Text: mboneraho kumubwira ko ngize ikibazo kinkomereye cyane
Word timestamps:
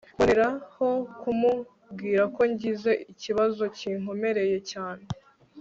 mboneraho 0.15 0.87
kumubwira 1.19 2.23
ko 2.35 2.41
ngize 2.51 2.91
ikibazo 3.13 3.63
kinkomereye 3.77 4.57
cyane 4.71 5.05